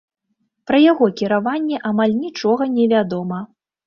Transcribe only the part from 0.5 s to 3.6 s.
Пра яго кіраванне амаль нічога не вядома.